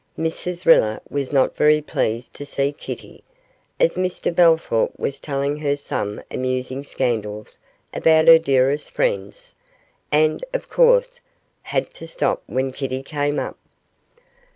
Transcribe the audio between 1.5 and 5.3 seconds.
very pleased to see Kitty, as Mr Bellthorp was